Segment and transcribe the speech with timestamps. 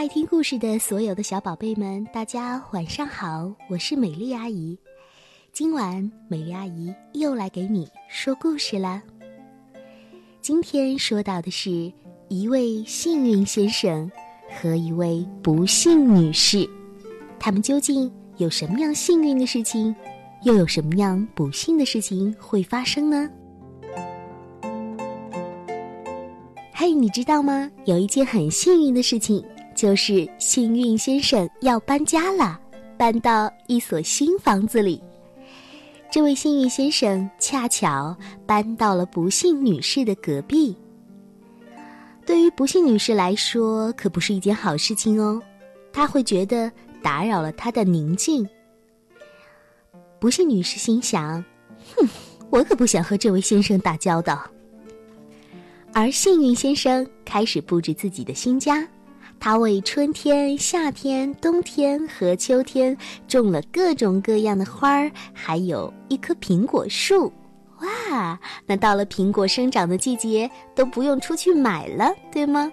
[0.00, 4.78] 爱听故事的所有的小宝贝们，大家晚上好，我是美丽阿姨。
[5.52, 9.02] 今晚美丽阿姨又来给你说故事啦。
[10.40, 11.92] 今天说到的是
[12.30, 14.10] 一位幸运先生
[14.58, 16.66] 和一位不幸女士，
[17.38, 19.94] 他们究竟有什么样幸运的事情，
[20.44, 23.28] 又有什么样不幸的事情会发生呢？
[26.72, 27.70] 嘿，你知道吗？
[27.84, 29.44] 有一件很幸运的事情，
[29.80, 32.60] 就是幸运先生要搬家了，
[32.98, 35.02] 搬到一所新房子里。
[36.12, 38.14] 这位幸运先生恰巧
[38.46, 40.76] 搬到了不幸女士的隔壁。
[42.26, 45.40] 对于不幸女士来说，可不是一件好事情哦，
[45.94, 46.70] 她会觉得
[47.02, 48.46] 打扰了她的宁静。
[50.18, 51.42] 不幸女士心想
[51.96, 52.06] ：“哼，
[52.50, 54.46] 我可不想和这位先生打交道。”
[55.94, 58.86] 而幸运先生开始布置自己的新家，
[59.40, 62.94] 他为春天、夏天、冬天和秋天
[63.26, 67.32] 种了各种各样的花儿，还有一棵苹果树。
[67.80, 72.70] 哇，那到了苹果生长的季节，都不用出去买了，对吗？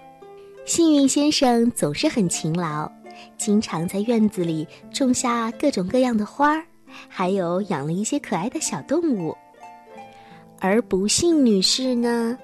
[0.66, 2.90] 幸运先生总是很勤劳，
[3.38, 6.62] 经常在院子里种下各种各样的花儿，
[7.08, 9.34] 还有养了一些可爱的小动物。
[10.60, 12.36] 而不幸女士呢？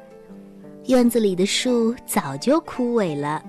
[0.87, 3.45] 院子里的树早就枯萎了。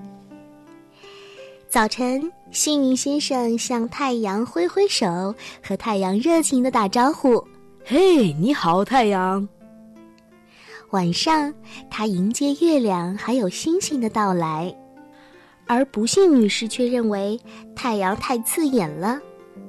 [1.68, 7.44] 早晨，幸运先生向太阳挥挥手，和太阳热情的打招呼
[7.84, 9.46] ：“嘿，你好，太阳。”
[10.90, 11.52] 晚上，
[11.90, 14.74] 他迎接月亮还有星星的到来，
[15.66, 17.38] 而不幸女士却认为
[17.74, 19.20] 太阳太刺眼了，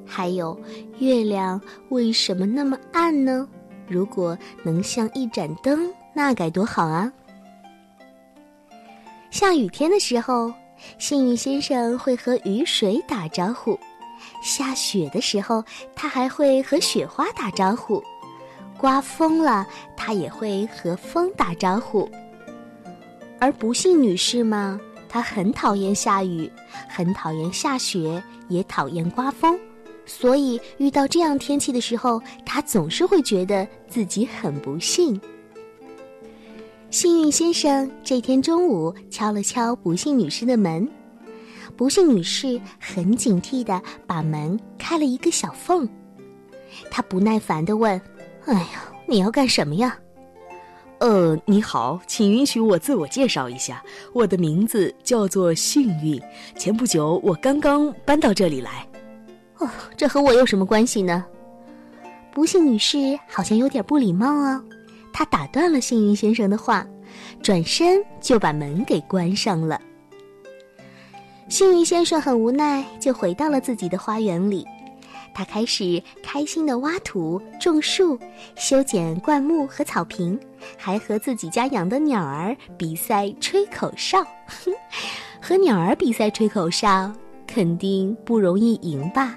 [0.06, 0.58] 还有
[1.00, 3.46] 月亮为什么那么暗呢？
[3.88, 7.12] 如果能像一盏灯，那该多好啊！
[9.32, 10.54] 下雨天的时候，
[10.98, 13.78] 幸运先生会和雨水打招呼；
[14.44, 15.64] 下雪的时候，
[15.96, 18.02] 他还会和雪花打招呼；
[18.78, 19.66] 刮风了，
[19.96, 22.10] 他也会和风打招呼。
[23.40, 26.52] 而不幸女士嘛，她很讨厌下雨，
[26.90, 29.60] 很讨厌下雪，也讨厌刮风，
[30.06, 35.20] 所以遇到这样天气的时候，她总是会觉得自己很不幸。
[36.90, 40.88] 幸运先生这天中午敲了敲不幸女士的门，
[41.76, 45.88] 不幸女士很警惕的把门开了一个小缝，
[46.90, 48.02] 她不耐烦的问
[48.48, 50.00] ：“哎呀，你要干什么呀
[51.00, 53.84] ？”“呃，你好，请允许我自我介绍一下，
[54.14, 56.20] 我的名字叫做幸运，
[56.56, 58.88] 前不久我刚刚搬到这里来。
[59.60, 61.26] ”“哦，这和我有什么关系呢？”
[62.34, 62.98] 不幸女士
[63.28, 64.64] 好像有点不礼貌啊。
[65.18, 66.86] 他打断了幸运先生的话，
[67.42, 69.82] 转身就把门给关上了。
[71.50, 74.64] 幸运先生很无奈，就回到了自己的花园里。
[75.34, 78.16] 他开始开心的挖土、种树、
[78.56, 80.40] 修剪灌木和草坪，
[80.78, 84.24] 还和自己家养的鸟儿比赛吹口哨。
[84.46, 84.72] 哼
[85.42, 87.12] 和鸟儿比赛吹口哨，
[87.48, 89.36] 肯定不容易赢吧？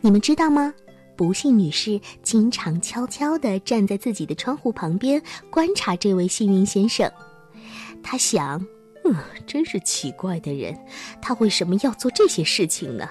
[0.00, 0.72] 你们知道吗？
[1.16, 7.10] 不幸女士经常悄悄地站在自己的窗户旁边观察这位幸运先生。
[8.02, 8.64] 她想
[9.04, 9.14] ：“嗯，
[9.46, 10.78] 真是奇怪的人，
[11.20, 13.08] 他为什么要做这些事情呢？”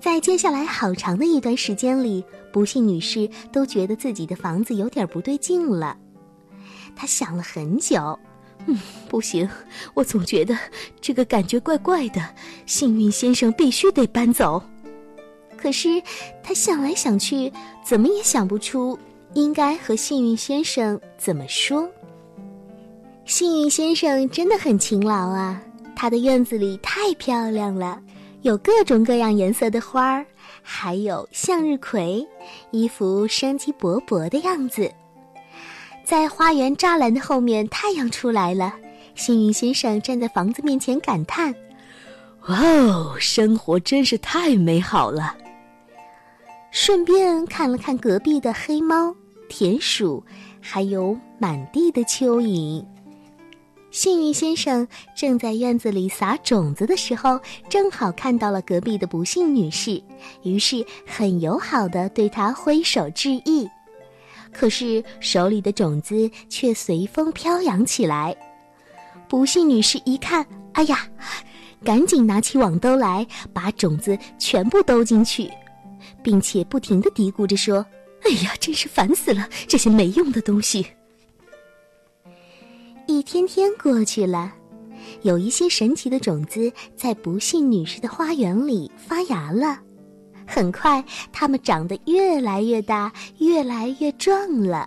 [0.00, 5.96] 在接下来好长的一段时间里，不幸女士都觉得自己的房子有点不对劲了。
[6.94, 8.16] 她想了很久
[8.66, 9.48] ：“嗯，不行，
[9.94, 10.56] 我总觉得
[11.00, 12.22] 这个感觉怪怪的。
[12.64, 14.62] 幸运先生必须得搬走。”
[15.60, 16.00] 可是，
[16.42, 17.52] 他想来想去，
[17.84, 18.98] 怎么也想不出
[19.34, 21.86] 应该和幸运先生怎么说。
[23.26, 25.60] 幸运先生真的很勤劳啊，
[25.94, 28.00] 他的院子里太漂亮了，
[28.42, 30.24] 有各种各样颜色的花儿，
[30.62, 32.26] 还有向日葵，
[32.70, 34.90] 一副生机勃勃的样子。
[36.04, 38.72] 在花园栅栏的后面，太阳出来了，
[39.14, 41.54] 幸运先生站在房子面前感叹
[42.48, 45.36] ：“哇哦，生活真是太美好了。”
[46.80, 49.12] 顺便看了看隔壁的黑猫、
[49.48, 50.24] 田鼠，
[50.60, 52.86] 还有满地的蚯蚓。
[53.90, 54.86] 幸运先生
[55.16, 60.00] 正在院子里撒种子的时候，正好看到了隔壁的不幸女士，
[60.44, 63.68] 于是很友好的对她挥手致意。
[64.52, 68.34] 可是手里的种子却随风飘扬起来。
[69.28, 71.08] 不幸女士一看，哎呀，
[71.84, 75.50] 赶紧拿起网兜来，把种子全部兜进去。
[76.28, 77.76] 并且不停的嘀咕着说
[78.20, 80.86] ：“哎呀，真是烦死了，这些没用的东西。”
[83.08, 84.52] 一天天过去了，
[85.22, 89.80] 有一些神奇的种子在不幸女士的花园里发芽了。
[90.46, 91.02] 很快，
[91.32, 94.86] 它们长得越来越大，越来越壮了。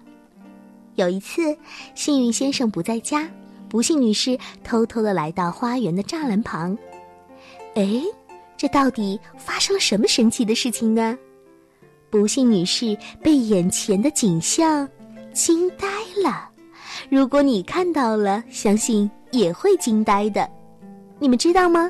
[0.93, 1.57] 有一次，
[1.95, 3.27] 幸运先生不在家，
[3.67, 6.77] 不幸女士偷偷的来到花园的栅栏旁。
[7.73, 8.03] 哎，
[8.55, 11.17] 这到底发生了什么神奇的事情呢？
[12.11, 14.87] 不幸女士被眼前的景象
[15.33, 15.87] 惊呆
[16.21, 16.49] 了。
[17.09, 20.47] 如果你看到了，相信也会惊呆的。
[21.17, 21.89] 你们知道吗？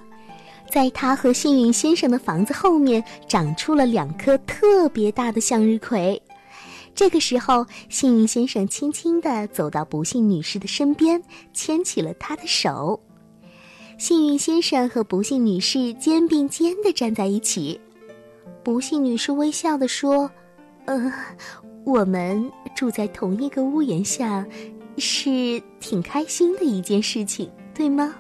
[0.71, 6.21] 在他和幸运先生的房子后面，长出了两颗特别大的向日葵。
[6.94, 11.21] 这个时候，幸运先生轻轻地走到不幸女士的身边，
[11.51, 13.01] 牵起了她的手。
[13.97, 17.79] 幸运先生和不幸女士肩并肩地站在一起。
[18.63, 20.29] 不幸女士微笑地说
[20.85, 21.11] ：“呃，
[21.83, 24.45] 我们住在同一个屋檐下，
[24.97, 28.13] 是挺开心的一件事情，对吗？”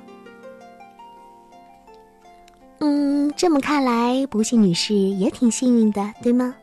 [2.79, 6.55] 嗯，这么看来，不幸女士也挺幸运的，对吗？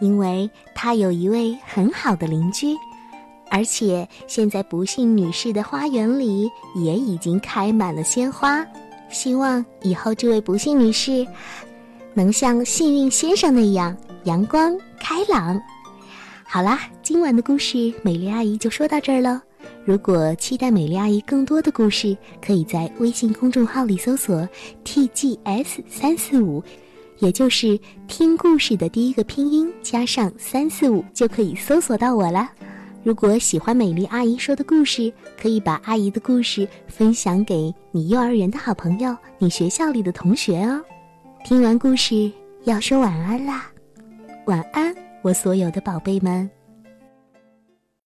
[0.00, 2.76] 因为她有一位很好的邻居，
[3.48, 8.66] 而且现在不幸女士的花园里也已经开满了鲜花。
[9.08, 11.24] 希望以后这位不幸女士
[12.14, 15.60] 能像幸运先生那样阳光开朗。
[16.44, 19.42] 好啦，今晚的故事美丽阿姨就说到这儿了。
[19.84, 24.48] 如果期待美丽阿姨更多的故事，可以在微信公众号里搜索
[24.84, 26.62] “tgs 三四五”，
[27.18, 32.48] 也就是听故事的第一个拼音加上三四五，就可以搜索到我了。
[33.02, 40.80] 如果喜欢美丽阿姨说的故事，可以把阿姨的故事分享给你幼儿园的好朋友、你学校里的同学哦。
[41.44, 42.32] 听完故事
[42.62, 43.70] 要说晚安啦，
[44.46, 46.50] 晚安，我所有的宝贝们。